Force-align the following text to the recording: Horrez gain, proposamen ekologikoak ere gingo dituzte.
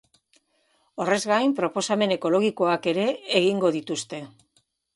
Horrez 1.03 1.19
gain, 1.31 1.53
proposamen 1.59 2.15
ekologikoak 2.17 2.89
ere 2.95 3.07
gingo 3.45 3.73
dituzte. 3.79 4.27